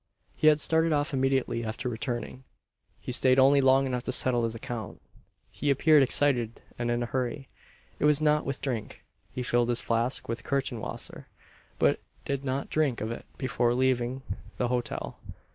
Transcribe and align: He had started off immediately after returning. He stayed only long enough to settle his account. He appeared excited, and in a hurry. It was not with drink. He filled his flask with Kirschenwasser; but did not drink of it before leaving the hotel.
He 0.35 0.47
had 0.47 0.59
started 0.59 0.93
off 0.93 1.13
immediately 1.13 1.63
after 1.63 1.87
returning. 1.87 2.43
He 2.99 3.11
stayed 3.11 3.37
only 3.37 3.61
long 3.61 3.85
enough 3.85 4.01
to 4.05 4.11
settle 4.11 4.41
his 4.45 4.55
account. 4.55 4.99
He 5.51 5.69
appeared 5.69 6.01
excited, 6.01 6.63
and 6.79 6.89
in 6.89 7.03
a 7.03 7.05
hurry. 7.05 7.49
It 7.99 8.05
was 8.05 8.19
not 8.19 8.43
with 8.43 8.61
drink. 8.61 9.05
He 9.31 9.43
filled 9.43 9.69
his 9.69 9.79
flask 9.79 10.27
with 10.27 10.43
Kirschenwasser; 10.43 11.27
but 11.77 11.99
did 12.25 12.43
not 12.43 12.71
drink 12.71 12.99
of 12.99 13.11
it 13.11 13.27
before 13.37 13.75
leaving 13.75 14.23
the 14.57 14.69
hotel. 14.69 15.19